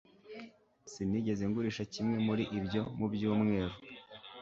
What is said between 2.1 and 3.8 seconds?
muri ibyo mu byumweru